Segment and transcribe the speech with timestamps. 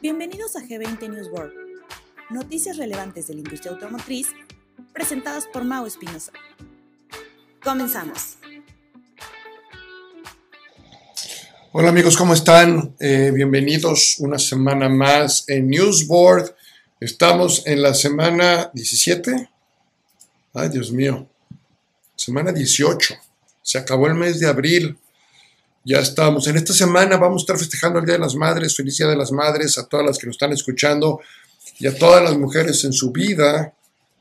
[0.00, 1.52] Bienvenidos a G20 News World,
[2.30, 4.28] noticias relevantes de la industria automotriz
[4.92, 6.30] presentadas por Mau Espinosa.
[7.64, 8.36] Comenzamos.
[11.72, 12.94] Hola amigos, ¿cómo están?
[13.00, 16.54] Eh, bienvenidos una semana más en Newsboard.
[17.00, 19.50] Estamos en la semana 17.
[20.54, 21.28] Ay, Dios mío.
[22.14, 23.16] Semana 18.
[23.62, 24.96] Se acabó el mes de abril.
[25.84, 26.46] Ya estamos.
[26.46, 28.76] En esta semana vamos a estar festejando el Día de las Madres.
[28.76, 31.20] Feliz de las Madres a todas las que nos están escuchando
[31.78, 33.72] y a todas las mujeres en su vida,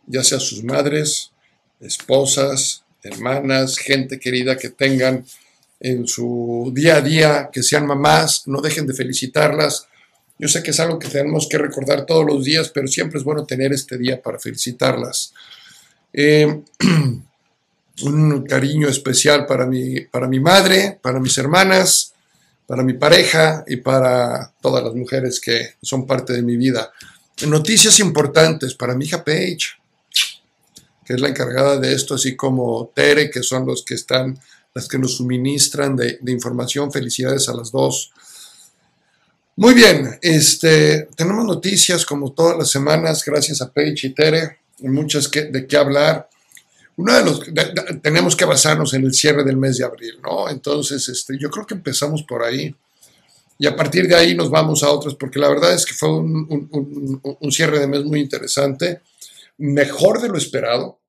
[0.05, 1.31] ya sea sus madres,
[1.79, 5.25] esposas, hermanas, gente querida que tengan
[5.79, 9.87] en su día a día, que sean mamás, no dejen de felicitarlas.
[10.39, 13.23] Yo sé que es algo que tenemos que recordar todos los días, pero siempre es
[13.23, 15.33] bueno tener este día para felicitarlas.
[16.13, 16.61] Eh,
[18.03, 22.13] un cariño especial para mi, para mi madre, para mis hermanas,
[22.67, 26.91] para mi pareja y para todas las mujeres que son parte de mi vida.
[27.47, 29.67] Noticias importantes para mi hija Paige,
[31.05, 34.37] que es la encargada de esto, así como Tere, que son los que están,
[34.73, 36.91] las que nos suministran de, información.
[36.91, 38.11] Felicidades a las dos.
[39.55, 45.27] Muy bien, este, tenemos noticias como todas las semanas, gracias a Paige y Tere, muchas
[45.27, 46.29] que, de qué hablar
[46.97, 47.41] uno de los
[48.01, 50.49] tenemos que basarnos en el cierre del mes de abril, ¿no?
[50.49, 52.75] Entonces, este, yo creo que empezamos por ahí
[53.59, 56.09] y a partir de ahí nos vamos a otros, porque la verdad es que fue
[56.09, 59.01] un, cierre de mes muy interesante,
[59.57, 60.99] mejor de lo esperado,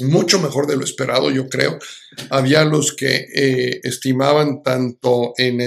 [0.00, 1.78] mucho mejor de lo esperado, yo creo.
[2.30, 5.60] Había los que eh, estimaban tanto en,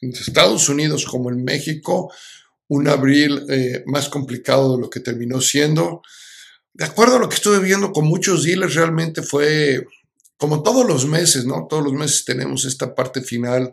[0.00, 2.12] Estados Unidos como en México
[2.68, 6.02] un abril eh, más complicado de lo que terminó siendo
[6.74, 9.86] de acuerdo a lo que estuve viendo con muchos dealers, realmente fue
[10.36, 11.66] como todos los meses, ¿no?
[11.68, 13.72] Todos los meses tenemos esta parte final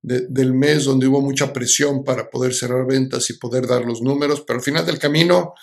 [0.00, 4.42] del mes donde hubo mucha presión para poder cerrar ventas y poder dar los números,
[4.46, 5.54] pero al final del camino,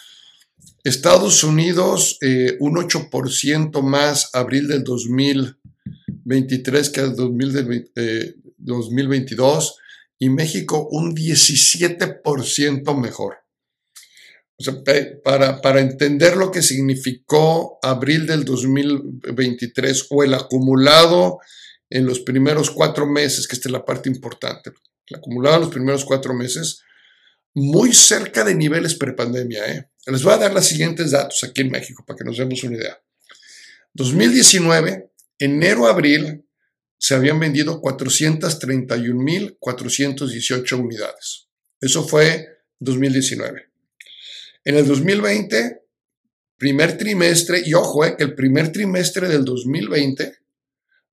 [0.84, 8.36] Estados Unidos eh, un 8% más abril del 2023 que el 2022 eh,
[10.20, 13.45] y México un 17% mejor.
[15.24, 21.40] Para, para, entender lo que significó abril del 2023 o el acumulado
[21.90, 24.72] en los primeros cuatro meses, que esta es la parte importante,
[25.08, 26.84] el acumulado en los primeros cuatro meses,
[27.54, 29.66] muy cerca de niveles prepandemia.
[29.66, 29.90] ¿eh?
[30.08, 32.78] Les voy a dar los siguientes datos aquí en México para que nos demos una
[32.78, 32.98] idea.
[33.94, 36.46] 2019, enero-abril,
[36.98, 41.50] se habían vendido 431.418 unidades.
[41.80, 42.48] Eso fue
[42.80, 43.75] 2019.
[44.66, 45.84] En el 2020,
[46.58, 50.40] primer trimestre, y ojo, eh, que el primer trimestre del 2020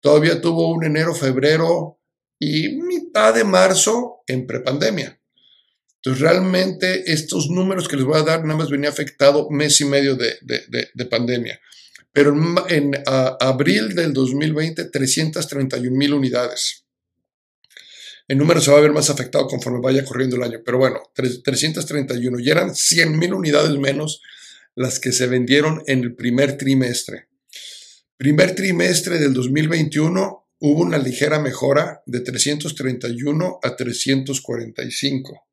[0.00, 1.98] todavía tuvo un enero, febrero
[2.38, 5.18] y mitad de marzo en prepandemia.
[5.96, 9.86] Entonces, realmente estos números que les voy a dar nada más venía afectado mes y
[9.86, 11.58] medio de, pandemia.
[12.12, 12.34] Pero
[12.68, 16.84] en, abril del 2020, 331 mil unidades.
[18.28, 21.00] El número se va a ver más afectado conforme vaya corriendo el año, pero bueno,
[21.14, 24.20] 331 y eran 100 mil unidades menos
[24.74, 27.28] las que se vendieron en el primer trimestre.
[28.18, 35.46] Primer trimestre del 2021 hubo una ligera mejora de 331 a 345.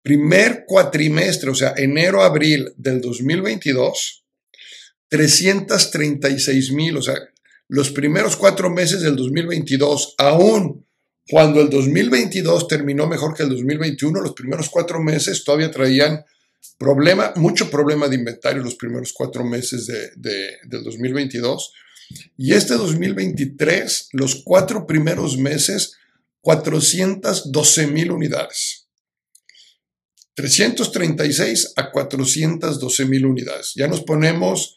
[0.00, 4.24] Primer cuatrimestre, o sea, enero-abril del 2022,
[5.08, 7.16] 336 mil, o sea,
[7.68, 10.86] los primeros cuatro meses del 2022, aún
[11.28, 16.24] cuando el 2022 terminó mejor que el 2021, los primeros cuatro meses todavía traían
[16.78, 21.72] problema, mucho problema de inventario los primeros cuatro meses de, del 2022.
[22.36, 25.96] Y este 2023, los cuatro primeros meses,
[26.42, 28.86] 412 mil unidades.
[30.34, 33.72] 336 a 412 mil unidades.
[33.74, 34.76] Ya nos ponemos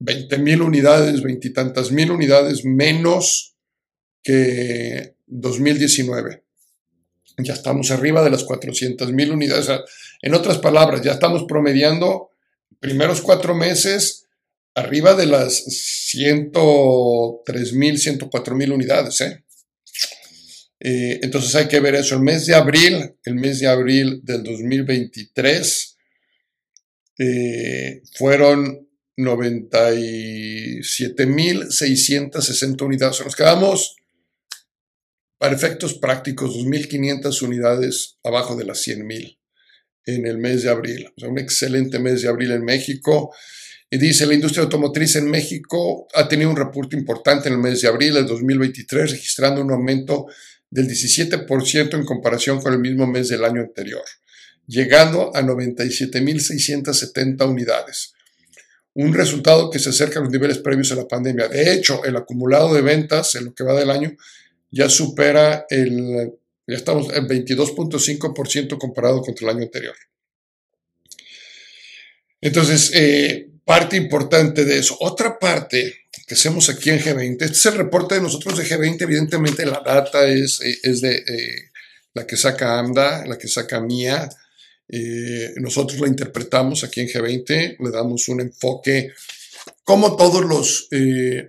[0.00, 3.54] 20 mil unidades, veintitantas mil unidades menos
[4.22, 6.44] que 2019.
[7.38, 9.66] Ya estamos arriba de las 400 mil unidades.
[10.22, 12.30] en otras palabras, ya estamos promediando
[12.80, 14.26] primeros cuatro meses
[14.74, 19.20] arriba de las 103 mil, 104 mil unidades.
[19.20, 19.44] ¿eh?
[20.80, 22.14] Eh, entonces hay que ver eso.
[22.14, 25.98] El mes de abril, el mes de abril del 2023,
[27.18, 33.20] eh, fueron 97 mil 660 unidades.
[33.22, 33.96] Nos quedamos
[35.40, 39.38] para efectos prácticos, 2.500 unidades abajo de las 100.000
[40.04, 41.10] en el mes de abril.
[41.16, 43.34] O sea, un excelente mes de abril en México.
[43.88, 47.80] Y dice, la industria automotriz en México ha tenido un reporte importante en el mes
[47.80, 50.26] de abril del 2023, registrando un aumento
[50.68, 54.04] del 17% en comparación con el mismo mes del año anterior,
[54.66, 58.12] llegando a 97.670 unidades.
[58.92, 61.48] Un resultado que se acerca a los niveles previos a la pandemia.
[61.48, 64.14] De hecho, el acumulado de ventas en lo que va del año
[64.70, 66.32] ya supera el,
[66.66, 69.96] ya estamos en 22.5% comparado contra el año anterior.
[72.40, 74.96] Entonces, eh, parte importante de eso.
[75.00, 79.02] Otra parte que hacemos aquí en G20, este es el reporte de nosotros de G20,
[79.02, 81.70] evidentemente la data es, eh, es de eh,
[82.14, 84.28] la que saca AMDA, la que saca MIA.
[85.56, 89.12] nosotros la interpretamos aquí en G20, le damos un enfoque
[89.84, 90.88] como todos los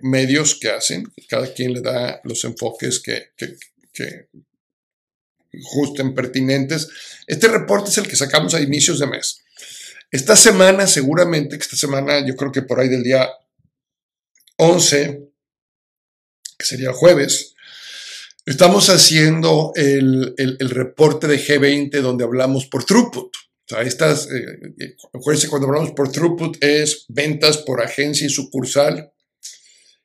[0.02, 3.32] medios que hacen, cada quien le da los enfoques que,
[5.62, 6.88] justen, pertinentes.
[7.26, 9.42] Este reporte es el que sacamos a inicios de mes.
[10.10, 13.28] Esta semana, seguramente, que esta semana, yo creo que por ahí del día
[14.56, 15.30] 11,
[16.58, 17.54] que sería el jueves,
[18.44, 20.34] estamos haciendo el,
[20.70, 23.32] reporte de G20 donde hablamos por throughput.
[23.72, 24.44] Sea, estas, eh,
[24.78, 29.10] eh, acuérdense, cuando hablamos por throughput es ventas por agencia y sucursal,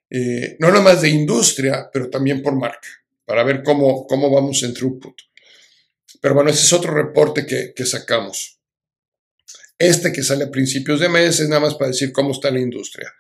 [0.10, 2.88] eh, no nada más de industria, pero también por marca,
[3.26, 5.16] para ver cómo, cómo vamos en throughput.
[6.22, 8.58] Pero bueno, ese es otro reporte que, que sacamos.
[9.78, 12.62] Este que sale a principios de mes es nada más para decir cómo está la
[12.62, 13.14] industria.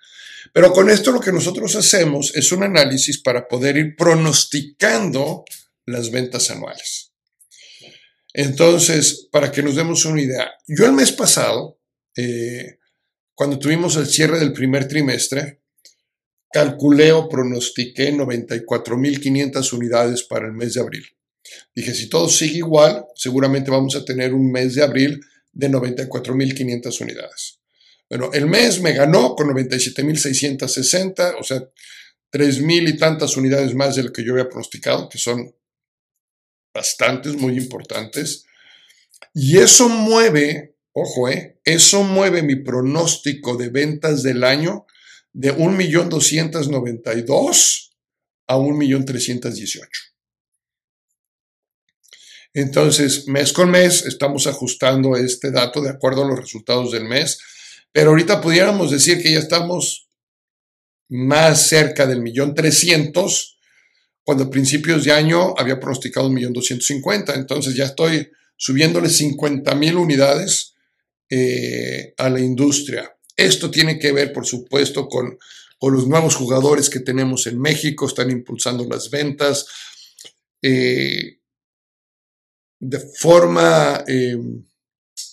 [0.53, 5.43] Pero con esto lo que nosotros hacemos es un análisis para poder ir pronosticando
[5.85, 7.06] las ventas anuales.
[8.37, 11.81] Entonces, para que nos demos una idea, yo el mes pasado,
[12.15, 12.77] eh,
[13.33, 15.63] cuando tuvimos el cierre del primer trimestre,
[16.51, 21.03] calculé o pronostiqué 94.500 unidades para el mes de abril.
[21.73, 25.19] Dije, si todo sigue igual, seguramente vamos a tener un mes de abril
[25.51, 27.59] de 94.500 unidades.
[28.07, 31.67] Bueno, el mes me ganó con 97.660, o sea,
[32.31, 35.56] 3.000 y tantas unidades más de lo que yo había pronosticado, que son
[36.77, 38.45] bastantes, muy importantes.
[39.33, 44.85] Y eso mueve, ojo, eh, eso mueve mi pronóstico de ventas del año
[45.33, 47.89] de 1.292
[48.47, 49.87] a 1.318.
[52.53, 57.39] Entonces, mes con mes estamos ajustando este dato de acuerdo a los resultados del mes,
[57.91, 60.07] pero ahorita pudiéramos decir que ya estamos
[61.09, 63.56] más cerca del millón trescientos,
[64.27, 69.07] cuando a principios de año había pronosticado un millón doscientos cincuenta, entonces ya estoy subiéndole
[69.07, 70.73] 50 mil unidades
[71.29, 73.15] eh, a la industria.
[73.37, 75.39] Esto tiene que ver, por supuesto, con,
[75.79, 79.65] los nuevos jugadores que tenemos en México, están impulsando las ventas.
[80.61, 81.37] Eh,
[82.81, 84.35] de forma, eh,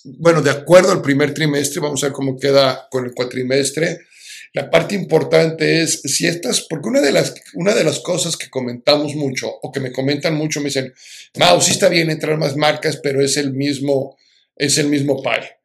[0.05, 4.07] bueno, de acuerdo al primer trimestre, vamos a ver cómo queda con el cuatrimestre.
[4.55, 8.49] La parte importante es si estas, porque una de las, una de las cosas que
[8.49, 10.93] comentamos mucho o que me comentan mucho me dicen,
[11.37, 14.15] Mao, sí está bien entrar más marcas, pero es el mismo,
[14.55, 15.57] es el mismo pie.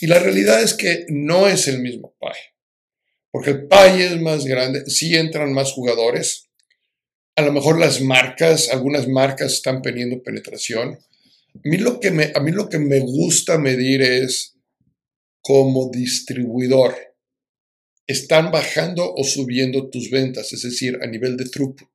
[0.00, 2.54] Y la realidad es que no es el mismo pie,
[3.30, 6.48] porque el pie es más grande, sí entran más jugadores.
[7.36, 10.98] A lo mejor las marcas, algunas marcas están teniendo penetración,
[11.54, 14.54] a mí lo que me, a mí lo que me gusta medir es
[15.42, 17.07] como distribuidor.
[18.08, 20.54] ¿Están bajando o subiendo tus ventas?
[20.54, 21.90] Es decir, a nivel de throughput.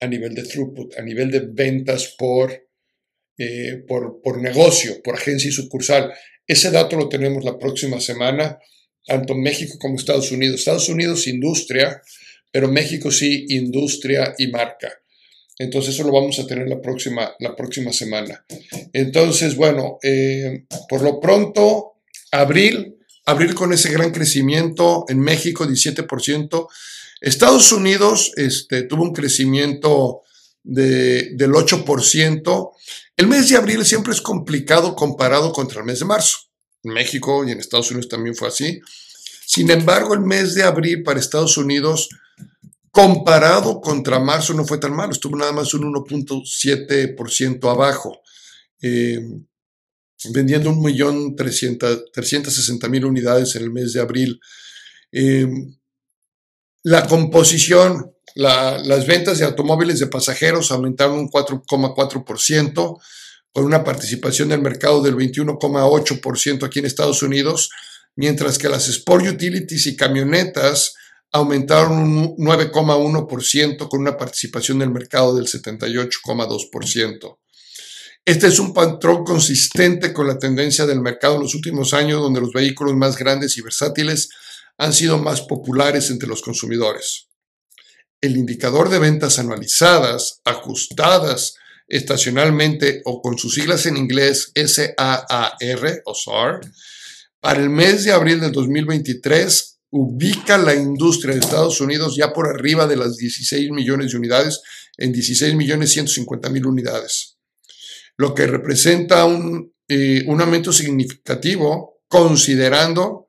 [0.00, 2.52] A nivel de throughput, a nivel de ventas por,
[3.38, 6.12] eh, por, por negocio, por agencia y sucursal.
[6.46, 8.58] Ese dato lo tenemos la próxima semana,
[9.06, 10.60] tanto México como Estados Unidos.
[10.60, 12.02] Estados Unidos, industria,
[12.52, 14.92] pero México sí, industria y marca.
[15.58, 18.44] Entonces eso lo vamos a tener la próxima, la próxima semana.
[18.92, 22.97] Entonces, bueno, eh, por lo pronto, abril,
[23.30, 26.68] abril con ese gran crecimiento en México, 17%.
[27.20, 30.22] Estados Unidos este, tuvo un crecimiento
[30.62, 32.70] de, del 8%.
[33.16, 36.38] El mes de abril siempre es complicado comparado contra el mes de marzo.
[36.82, 38.80] En México y en Estados Unidos también fue así.
[39.46, 42.08] Sin embargo, el mes de abril para Estados Unidos
[42.90, 48.22] Comparado contra marzo no fue tan malo, estuvo nada más un 1.7% abajo,
[48.82, 49.20] eh,
[50.32, 54.40] vendiendo 1.360.000 unidades en el mes de abril.
[55.12, 55.46] Eh,
[56.82, 62.98] la composición, las ventas de automóviles de pasajeros aumentaron un 4,4%,
[63.52, 67.70] con una participación del mercado del 21,8% aquí en Estados Unidos,
[68.14, 70.94] mientras que las Sport Utilities y camionetas
[71.32, 77.38] aumentaron un 9,1% con una participación del mercado del 78,2%.
[78.28, 82.42] Este es un patrón consistente con la tendencia del mercado en los últimos años, donde
[82.42, 84.28] los vehículos más grandes y versátiles
[84.76, 87.28] han sido más populares entre los consumidores.
[88.20, 91.54] el indicador de ventas anualizadas, ajustadas
[91.86, 96.60] estacionalmente o con sus siglas en inglés SAAR o SAR,
[97.40, 102.46] para el mes de abril del 2023 ubica la industria de Estados Unidos ya por
[102.46, 104.60] arriba de las 16 millones de unidades,
[104.98, 107.37] en 16 millones 150 mil unidades,
[108.18, 113.26] lo que representa un, eh, un aumento significativo considerando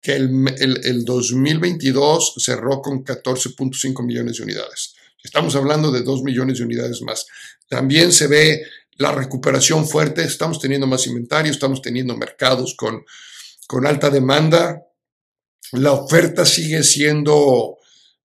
[0.00, 4.94] que el, 2022 cerró con 14.5 millones de unidades.
[5.24, 7.26] Estamos hablando de 2 millones de unidades más.
[7.68, 8.62] También se ve
[8.96, 13.04] la recuperación fuerte, estamos teniendo más inventario, estamos teniendo mercados con,
[13.66, 14.82] con alta demanda,
[15.72, 17.78] la oferta sigue siendo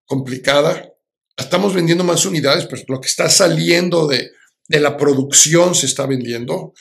[0.05, 0.93] complicada,
[1.35, 4.31] estamos vendiendo más unidades, pero lo que está saliendo de,
[4.67, 6.73] de la producción se está vendiendo.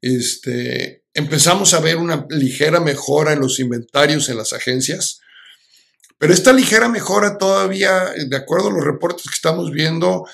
[0.00, 5.20] Este, empezamos a ver una ligera mejora en los inventarios en las agencias,
[6.18, 10.24] pero esta ligera mejora todavía, de acuerdo a los reportes que estamos viendo,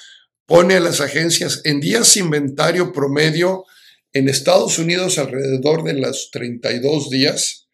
[0.47, 3.65] pone a las agencias en días inventario promedio
[4.13, 7.69] en Estados Unidos alrededor de los 32 días.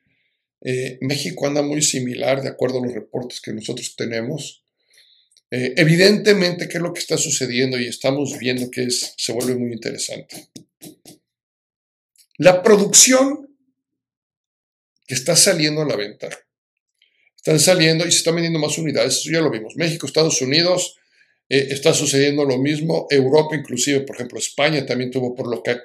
[0.61, 4.64] Eh, México anda muy similar, de acuerdo a los reportes que nosotros tenemos.
[5.57, 7.79] Eh, evidentemente, ¿qué es lo que está sucediendo?
[7.79, 10.49] Y estamos viendo que es, se vuelve muy interesante.
[12.39, 13.57] La producción
[15.07, 16.29] que está saliendo a la venta,
[17.37, 19.77] están saliendo y se están vendiendo más unidades, eso ya lo vimos.
[19.77, 20.97] México, Estados Unidos,
[21.49, 23.07] eh, está sucediendo lo mismo.
[23.09, 25.77] Europa, inclusive, por ejemplo, España también tuvo, por lo que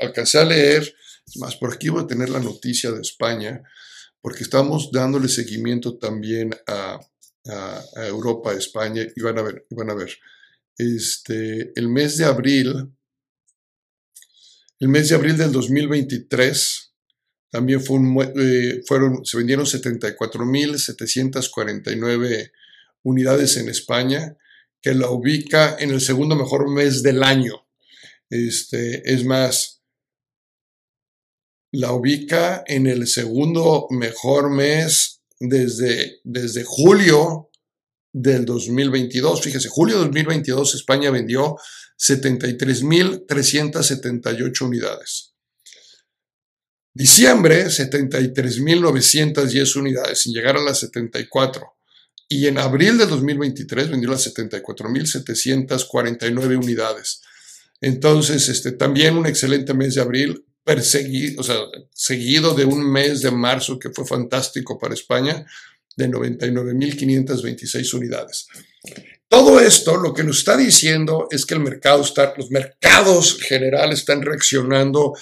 [0.00, 0.94] alcancé a leer,
[1.34, 3.62] más, por aquí voy a tener la noticia de España,
[4.22, 6.98] porque estamos dándole seguimiento también a,
[7.44, 10.10] Europa, a España, y van a ver, y van a ver.
[10.76, 12.92] Este, el mes de abril,
[14.78, 16.90] el mes de abril del 2023
[17.50, 17.98] también fue
[18.36, 22.52] eh, fueron, se vendieron 74.749
[23.02, 24.36] unidades en España,
[24.80, 27.66] que la ubica en el segundo mejor mes del año.
[28.30, 29.82] Este, es más,
[31.72, 37.50] la ubica en el segundo mejor mes desde, desde julio
[38.12, 39.40] del 2022.
[39.40, 41.56] Fíjese, julio de 2022 España vendió
[41.98, 45.34] 73.378 unidades.
[46.92, 51.64] Diciembre, 73.910 unidades, sin llegar a las 74.
[52.28, 57.22] Y en abril de 2023 vendió las 74.749 unidades.
[57.80, 61.42] Entonces, este, también un excelente mes de abril, perseguido,
[61.92, 65.44] seguido de un mes de marzo que fue fantástico para España,
[65.96, 68.46] de 99.526 unidades.
[69.28, 74.00] Todo esto lo que nos está diciendo es que el mercado está, los mercados generales
[74.00, 75.14] están reaccionando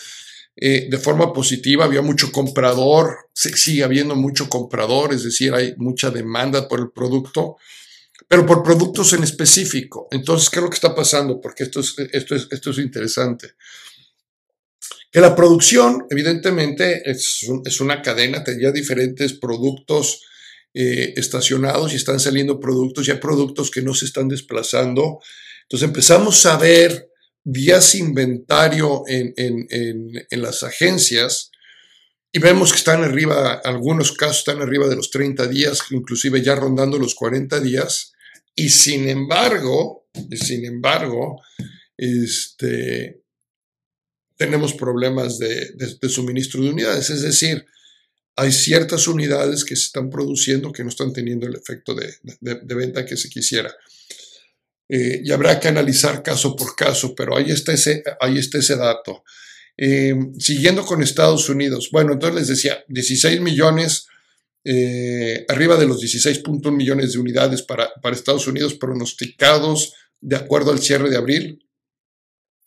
[0.57, 1.85] eh, de forma positiva.
[1.85, 7.57] Había mucho comprador, sigue habiendo mucho comprador, es decir, hay mucha demanda por el producto,
[8.26, 10.09] pero por productos en específico.
[10.11, 11.40] Entonces, ¿qué es lo que está pasando?
[11.40, 13.52] Porque esto es, esto es, esto es interesante.
[15.10, 20.20] Que la producción, evidentemente, es, es una cadena, tenía diferentes productos
[20.74, 25.20] eh, estacionados y están saliendo productos, ya productos que no se están desplazando.
[25.62, 27.10] Entonces empezamos a ver
[27.42, 31.50] vías inventario en, en, las agencias
[32.30, 36.54] y vemos que están arriba, algunos casos están arriba de los 30 días, inclusive ya
[36.54, 38.12] rondando los 40 días.
[38.54, 41.40] Y sin embargo, sin embargo,
[41.96, 43.22] este,
[44.38, 45.75] tenemos problemas de,
[46.09, 47.11] suministro de unidades.
[47.11, 47.66] Es decir,
[48.37, 53.04] hay ciertas unidades que se están produciendo que no están teniendo el efecto de, venta
[53.04, 53.75] que se quisiera.
[54.88, 58.76] Eh, y habrá que analizar caso por caso, pero ahí está ese, ahí está ese
[58.76, 59.25] dato.
[59.76, 64.07] Eh, siguiendo con Estados Unidos, bueno, entonces les decía, 16 millones,
[64.64, 70.71] eh, arriba de los 16.1 millones de unidades para, para Estados Unidos pronosticados de acuerdo
[70.71, 71.67] al cierre de abril.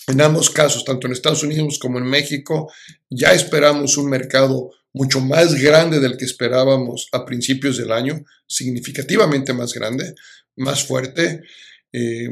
[0.07, 2.71] En ambos casos, tanto en Estados Unidos como en México,
[3.09, 9.53] ya esperamos un mercado mucho más grande del que esperábamos a principios del año, significativamente
[9.53, 10.15] más grande,
[10.55, 11.41] más fuerte.
[11.93, 12.29] Eh,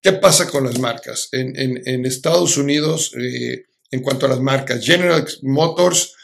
[0.00, 1.28] ¿Qué pasa con las marcas?
[1.32, 6.14] En, Estados Unidos, eh, en cuanto a las marcas, General Motors,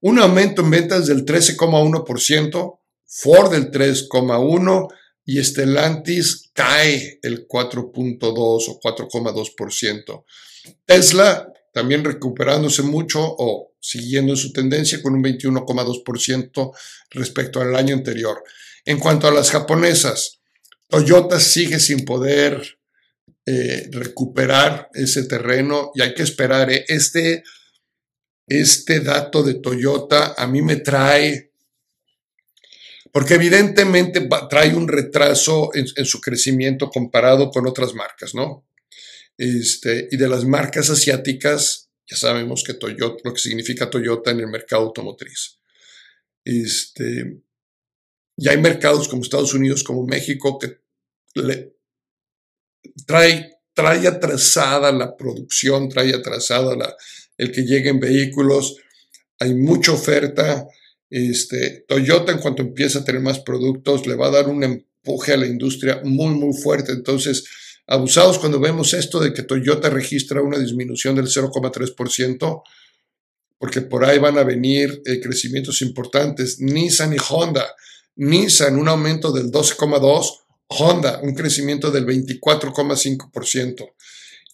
[0.00, 4.88] un aumento en ventas del 13,1%, Ford del 3,1%
[5.28, 10.24] y Stellantis cae el 4.2 o 4,2%.
[10.86, 16.74] Tesla también recuperándose mucho o siguiendo su tendencia con un 21,2%
[17.10, 18.42] respecto al año anterior.
[18.86, 20.40] En cuanto a las japonesas,
[20.88, 22.78] Toyota sigue sin poder
[23.44, 26.70] eh, recuperar ese terreno y hay que esperar.
[26.72, 27.42] Eh, este,
[28.46, 31.47] este dato de Toyota a mí me trae
[33.12, 38.66] porque evidentemente trae un retraso en, su crecimiento comparado con otras marcas, ¿no?
[39.36, 44.40] Este, y de las marcas asiáticas, ya sabemos que Toyota, lo que significa Toyota en
[44.40, 45.58] el mercado automotriz.
[46.44, 47.40] Este,
[48.36, 50.78] y hay mercados como Estados Unidos, como México, que
[51.34, 51.76] le
[53.06, 56.96] trae, trae atrasada la producción, trae atrasada la,
[57.36, 58.76] el que lleguen vehículos,
[59.38, 60.66] hay mucha oferta.
[61.10, 65.32] Este, Toyota en cuanto empieza a tener más productos le va a dar un empuje
[65.32, 66.92] a la industria muy, muy fuerte.
[66.92, 67.44] Entonces,
[67.86, 72.62] abusados cuando vemos esto de que Toyota registra una disminución del 0,3%,
[73.58, 76.60] porque por ahí van a venir eh, crecimientos importantes.
[76.60, 77.66] Nissan y Honda.
[78.16, 83.90] Nissan un aumento del 12,2%, Honda un crecimiento del 24,5%.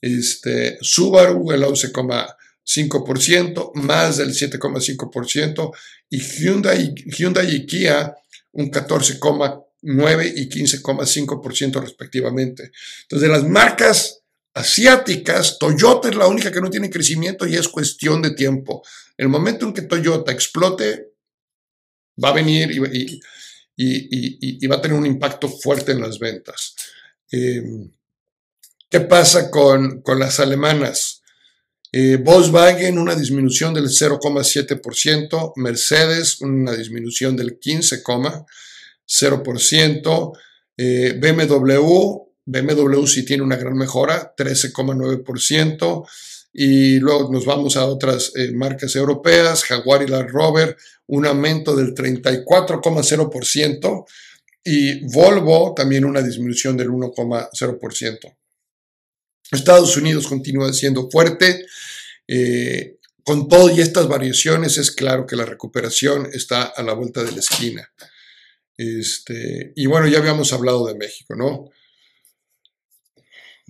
[0.00, 2.36] Este, Subaru el 11,5%.
[2.64, 5.70] 5%, más del 7,5%,
[6.10, 8.14] y Hyundai, Hyundai y Kia
[8.52, 12.70] un 14,9 y 15,5% respectivamente.
[13.02, 14.20] Entonces, las marcas
[14.54, 18.82] asiáticas, Toyota es la única que no tiene crecimiento y es cuestión de tiempo.
[19.16, 21.14] El momento en que Toyota explote,
[22.22, 23.20] va a venir y,
[23.76, 26.74] y, va a tener un impacto fuerte en las ventas.
[27.30, 27.90] Em,
[28.88, 31.22] ¿Qué pasa con, con las alemanas?
[31.96, 40.32] Eh, Volkswagen una disminución del 0,7%, Mercedes una disminución del 15,0%,
[40.76, 46.04] eh, BMW, BMW sí tiene una gran mejora, 13,9%,
[46.52, 51.76] y luego nos vamos a otras eh, marcas europeas, Jaguar y Land Rover, un aumento
[51.76, 54.04] del 34,0%,
[54.64, 58.34] y Volvo también una disminución del 1,0%.
[59.50, 61.66] Estados Unidos continúa siendo fuerte.
[62.26, 67.22] Eh, con todo y estas variaciones es claro que la recuperación está a la vuelta
[67.22, 67.90] de la esquina.
[68.76, 71.70] Este, y bueno, ya habíamos hablado de México, ¿no?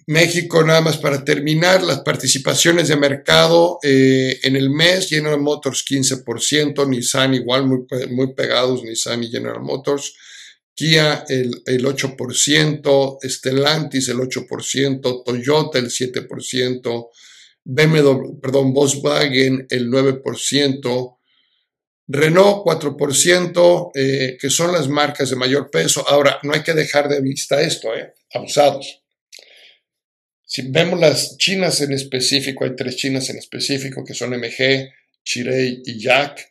[0.06, 5.84] México, nada más para terminar, las participaciones de mercado eh, en el mes, General Motors
[5.84, 10.14] 15%, Nissan igual muy, muy pegados, Nissan y General Motors,
[10.74, 17.08] Kia el, el 8%, Stellantis el 8%, Toyota el 7%,
[17.64, 21.18] BMW, perdón, Volkswagen el 9%,
[22.06, 26.04] Renault 4%, eh, que son las marcas de mayor peso.
[26.08, 28.12] Ahora, no hay que dejar de vista esto, ¿eh?
[28.32, 29.02] abusados.
[30.44, 34.90] Si vemos las chinas en específico, hay tres chinas en específico que son MG,
[35.24, 36.50] Chirei y Jack.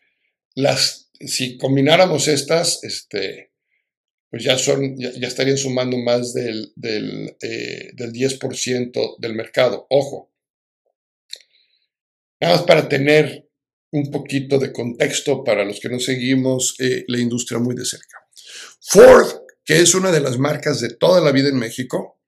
[0.56, 3.53] Las, si combináramos estas, este,
[4.34, 9.86] pues ya, son, ya, estarían sumando más del, del, eh, del 10% del mercado.
[9.92, 10.34] Ojo,
[12.42, 13.48] nada más para tener
[13.92, 18.28] un poquito de contexto para los que no seguimos eh, la industria muy de cerca.
[18.82, 19.28] Ford,
[19.64, 22.20] que es una de las marcas de toda la vida en México,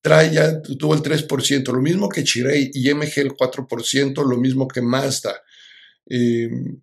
[0.00, 4.66] trae ya, tuvo el 3%, lo mismo que Chirey y MG el 4%, lo mismo
[4.66, 5.40] que Mazda.
[6.06, 6.82] Em,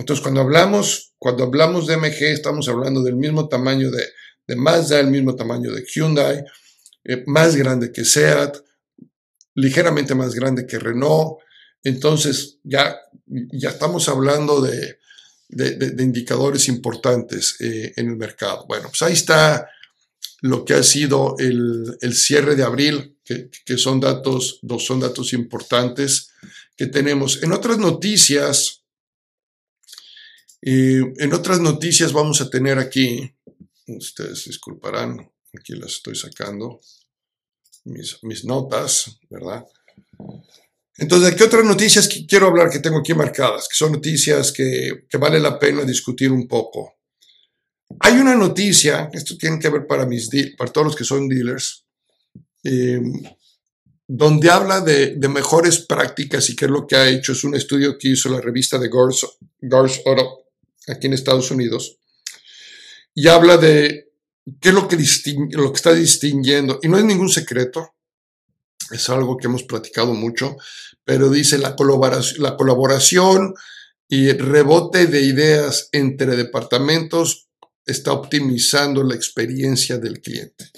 [0.00, 4.02] entonces, cuando hablamos, cuando hablamos de MG, estamos hablando del mismo tamaño de,
[4.46, 6.42] de Mazda, el mismo tamaño de Hyundai,
[7.04, 8.56] eh, más grande que Seat,
[9.54, 11.40] ligeramente más grande que Renault.
[11.84, 14.98] Entonces, ya, ya estamos hablando de,
[15.48, 18.64] de, indicadores importantes eh, en el mercado.
[18.66, 19.68] Bueno, pues ahí está
[20.40, 25.34] lo que ha sido el, el cierre de abril, que, que, son, datos, son datos
[25.34, 26.30] importantes
[26.74, 27.42] que tenemos.
[27.42, 28.79] En otras noticias,
[30.62, 33.34] en otras noticias vamos a tener aquí,
[33.86, 36.80] ustedes disculparán, aquí las estoy sacando,
[37.84, 39.64] mis, notas, ¿verdad?
[40.96, 43.68] Entonces, ¿de qué otras noticias quiero hablar que tengo aquí marcadas?
[43.68, 46.98] Que son noticias que, que vale la pena discutir un poco.
[48.00, 51.86] Hay una noticia, esto tiene que ver para, mis, para todos los que son dealers,
[52.62, 53.22] em,
[54.06, 57.32] donde habla de, de, mejores prácticas y qué es lo que ha hecho.
[57.32, 59.26] Es un estudio que hizo la revista de Gars,
[59.60, 60.39] Gars Auto
[60.90, 61.98] aquí en Estados Unidos,
[63.14, 64.08] y habla de
[64.60, 64.96] qué es lo que,
[65.50, 67.94] lo que está distinguiendo, y no es ningún secreto,
[68.90, 70.56] es algo que hemos platicado mucho,
[71.04, 73.54] pero dice la colaboración, la colaboración
[74.08, 77.48] y rebote de ideas entre departamentos
[77.86, 80.70] está optimizando la experiencia del cliente.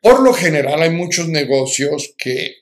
[0.00, 2.59] Por lo general hay muchos negocios que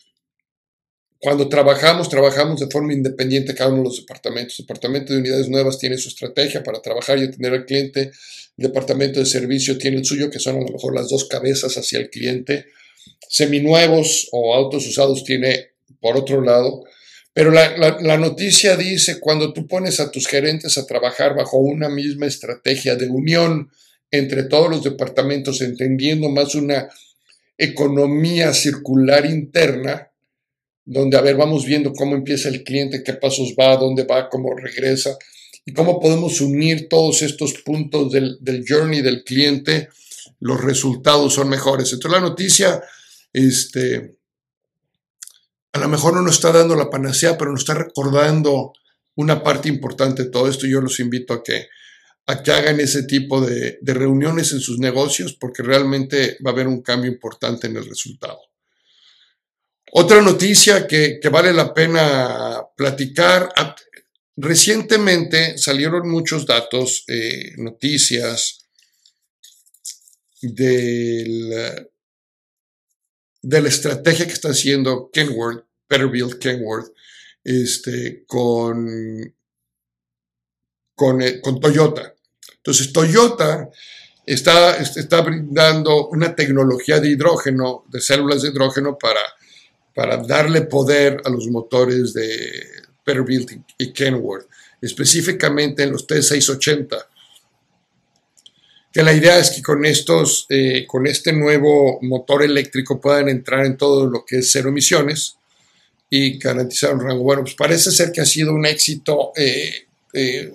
[1.21, 4.59] cuando trabajamos, trabajamos de forma independiente cada uno de los departamentos.
[4.59, 8.13] El departamento de unidades nuevas tiene su estrategia para trabajar y atender al cliente.
[8.57, 11.99] Departamento de servicio tiene el suyo, que son a lo mejor las dos cabezas hacia
[11.99, 12.67] el cliente.
[13.29, 16.85] Seminuevos o autos usados tiene por otro lado.
[17.33, 22.27] Pero la, noticia dice, cuando tú pones a tus gerentes a trabajar bajo una misma
[22.27, 23.71] estrategia de unión
[24.11, 26.89] entre todos los departamentos, entendiendo más una
[27.57, 30.11] economía circular interna,
[30.91, 34.55] donde, a ver, vamos viendo cómo empieza el cliente, qué pasos va, dónde va, cómo
[34.55, 35.17] regresa,
[35.65, 39.91] y cómo podemos unir todos estos puntos del, del journey del cliente,
[40.41, 41.93] los resultados son mejores.
[41.93, 42.83] Entonces la noticia,
[43.33, 44.17] este,
[45.73, 48.73] a lo mejor no nos está dando la panacea, pero nos está recordando
[49.17, 50.67] una parte importante de todo esto.
[50.67, 51.69] Yo los invito a que,
[52.27, 56.67] a que hagan ese tipo de, reuniones en sus negocios porque realmente va a haber
[56.67, 58.39] un cambio importante en el resultado.
[59.93, 63.53] Otra noticia que, vale la pena platicar.
[64.37, 68.67] Recientemente salieron muchos datos, eh, noticias
[70.41, 71.89] del
[73.43, 76.93] de la estrategia que está haciendo Kenworth, Peterbilt Kenworth,
[77.45, 79.35] este, con,
[80.95, 82.15] con, eh, con Toyota.
[82.57, 83.71] Entonces, Toyota
[84.27, 89.21] está, está brindando una tecnología de hidrógeno, de células de hidrógeno, para,
[89.99, 92.29] para darle poder a los motores de
[93.03, 94.47] Peterbilt y Kenworth,
[94.81, 97.05] específicamente en los T680
[98.93, 103.67] que la idea es que con estos, eh, con este nuevo motor eléctrico puedan entrar
[103.67, 105.37] en todo lo que es cero emisiones
[106.09, 107.25] y garantizar un rango.
[107.25, 110.53] Bueno, pues parece ser que ha sido un éxito eh, eh,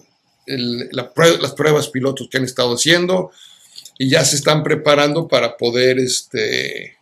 [0.47, 3.31] las pruebas pilotos que han estado haciendo
[3.97, 6.95] y ya se están preparando para poder este,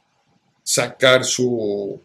[0.63, 2.01] sacar su,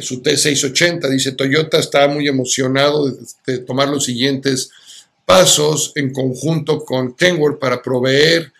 [0.00, 1.08] su T680.
[1.08, 3.10] Dice Toyota está muy emocionado
[3.46, 4.70] de tomar los siguientes
[5.26, 8.52] pasos en conjunto con Kenworth para proveer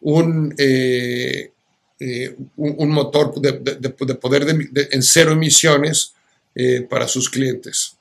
[0.00, 1.52] un, eh,
[2.00, 4.46] eh, un, motor de, poder
[4.90, 6.12] en cero emisiones
[6.54, 7.96] eh, para sus clientes.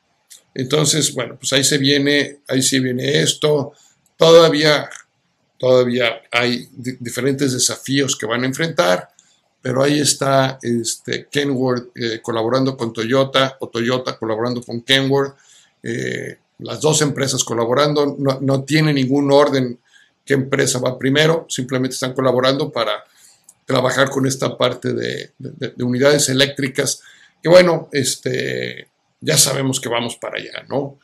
[0.53, 3.73] Entonces, bueno, pues ahí se viene, ahí se viene esto.
[4.17, 4.89] Todavía,
[5.57, 9.10] todavía hay diferentes desafíos que van a enfrentar,
[9.61, 11.89] pero ahí está este, Kenworth
[12.21, 15.35] colaborando con Toyota o Toyota colaborando con Kenworth
[16.61, 19.79] las dos empresas colaborando, no, tiene ningún orden
[20.23, 23.03] qué empresa va primero, simplemente están colaborando para
[23.65, 25.31] trabajar con esta parte de,
[25.79, 27.01] unidades eléctricas,
[27.41, 28.87] que bueno, este,
[29.19, 30.99] ya sabemos que vamos para allá, ¿no?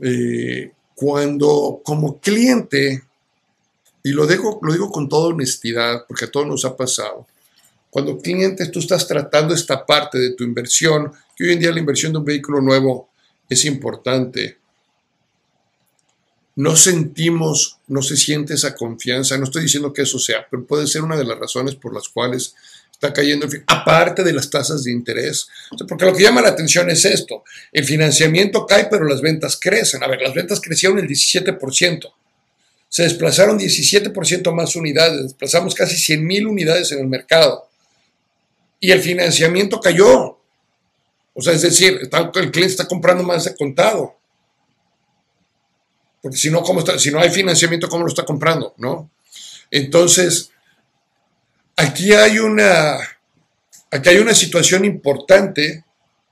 [0.00, 3.02] eh, cuando como cliente,
[4.02, 7.26] y lo digo, lo digo con toda honestidad porque a todos nos ha pasado,
[7.90, 11.80] cuando cliente tú estás tratando esta parte de tu inversión, que hoy en día la
[11.80, 13.10] inversión de un vehículo nuevo
[13.48, 14.58] es importante,
[16.56, 20.86] no sentimos, no se siente esa confianza, no estoy diciendo que eso sea, pero puede
[20.86, 22.54] ser una de las razones por las cuales
[23.00, 25.48] está cayendo, aparte de las tasas de interés.
[25.88, 30.04] porque lo que llama la atención es esto, el financiamiento cae, pero las ventas crecen.
[30.04, 32.12] A ver, las ventas crecieron el 17%.
[32.90, 37.70] Se desplazaron 17% más unidades, desplazamos casi 100 mil unidades en el mercado.
[38.80, 40.38] Y el financiamiento cayó.
[41.32, 44.19] O sea, es decir, el cliente está comprando más de contado.
[46.22, 48.74] Porque si no, ¿cómo si no hay financiamiento, ¿cómo lo está comprando?
[48.78, 49.10] ¿No?
[49.70, 50.50] Entonces,
[51.76, 52.98] aquí hay una,
[53.90, 55.84] aquí hay una situación importante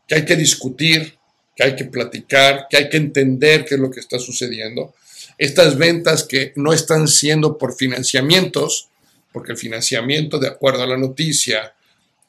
[0.07, 1.17] que hay que discutir,
[1.55, 4.95] que hay que platicar, que hay que entender qué es lo que está sucediendo.
[5.39, 8.89] Estas ventas que no están siendo por financiamientos,
[9.33, 11.75] porque el financiamiento, de acuerdo a la noticia,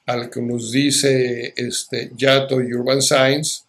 [0.06, 3.63] al que nos dice este, Yato y Urban Science,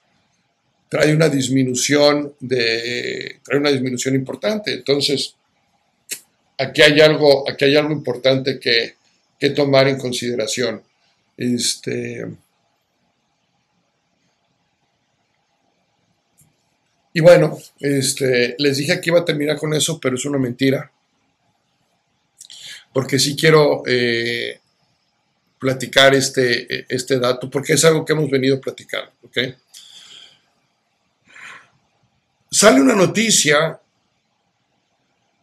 [0.90, 4.74] trae una disminución de trae una disminución importante.
[4.74, 5.37] Entonces,
[6.59, 8.96] aquí hay algo, aquí hay algo importante que,
[9.38, 10.83] que tomar en consideración.
[11.37, 12.26] Este,
[17.14, 20.90] y bueno, este, les dije que iba a terminar con eso, pero es una mentira.
[22.92, 24.59] Porque sí quiero eh,
[25.61, 29.12] platicar este, este dato, porque es algo que hemos venido platicando.
[29.22, 29.55] ¿okay?
[32.52, 33.80] Sale una noticia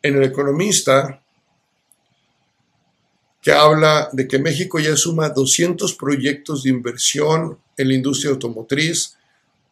[0.02, 1.22] en el economista
[3.42, 9.16] que habla de que México ya suma 200 proyectos de inversión en la industria automotriz,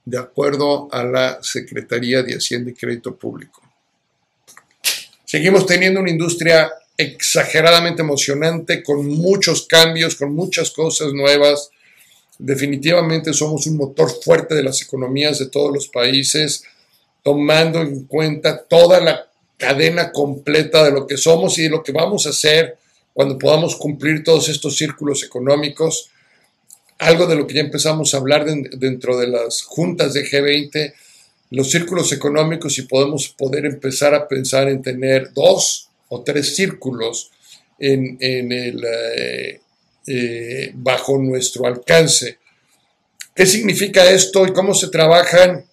[0.05, 3.61] de acuerdo a la Secretaría de Hacienda y Crédito Público.
[5.25, 11.69] Seguimos teniendo una industria exageradamente emocionante, con muchos cambios, con muchas cosas nuevas.
[12.37, 16.63] Definitivamente somos un motor fuerte de las economías de todos los países
[17.25, 21.91] tomando en cuenta toda la cadena completa de lo que somos y de lo que
[21.91, 22.77] vamos a hacer
[23.13, 26.11] cuando podamos cumplir todos estos círculos económicos.
[26.99, 30.93] Algo de lo que ya empezamos a hablar dentro de las juntas de G20,
[31.49, 37.31] los círculos económicos y podemos poder empezar a pensar en tener dos o tres círculos
[37.79, 39.59] eh,
[40.05, 42.37] eh, bajo nuestro alcance.
[43.33, 45.65] ¿Qué significa esto y cómo se trabajan?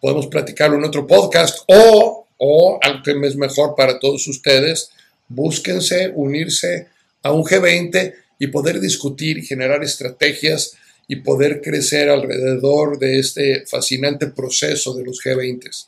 [0.00, 4.90] Podemos platicarlo en otro podcast o, o algo que es mejor para todos ustedes,
[5.28, 6.88] búsquense unirse
[7.22, 13.66] a un G20 y poder discutir y generar estrategias y poder crecer alrededor de este
[13.66, 15.86] fascinante proceso de los G20.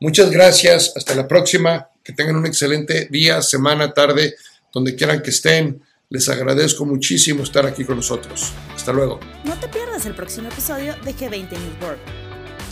[0.00, 4.34] Muchas gracias, hasta la próxima, que tengan un excelente día, semana, tarde,
[4.72, 5.82] donde quieran que estén.
[6.08, 8.52] Les agradezco muchísimo estar aquí con nosotros.
[8.74, 9.18] Hasta luego.
[9.44, 12.21] No te pierdas el próximo episodio de G20 News World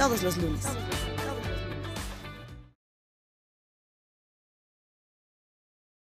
[0.01, 0.65] todos los lunes.